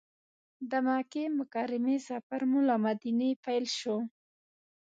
[0.69, 3.97] د مکې مکرمې سفر مو له مدینې پیل شو.